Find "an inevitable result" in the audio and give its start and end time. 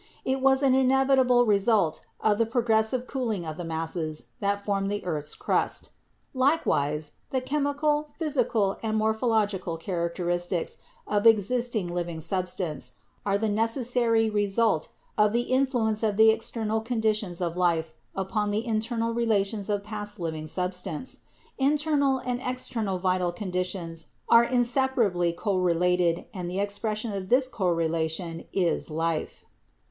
0.63-2.07